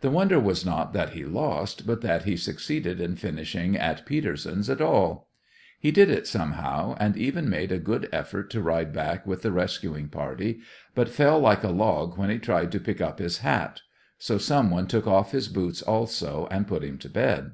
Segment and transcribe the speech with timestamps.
[0.00, 4.70] The wonder was not that he lost, but that he succeeded in finishing at Peterson's
[4.70, 5.28] at all.
[5.78, 9.52] He did it somehow, and even made a good effort to ride back with the
[9.52, 10.60] rescuing party,
[10.94, 13.82] but fell like a log when he tried to pick up his hat.
[14.16, 17.50] So someone took off his boots, also, and put him to bed.